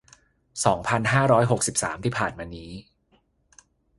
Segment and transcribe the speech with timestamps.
[0.65, 2.71] สองพันห้าร้อยหกสิบสาม ที่ผ่านมานี้